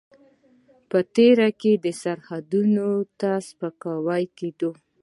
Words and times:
په 0.89 0.99
تېر 1.15 1.37
کې 1.59 1.71
سرحداتو 2.01 2.89
ته 3.19 3.31
سپکاوی 3.47 4.23
کېده. 4.37 4.69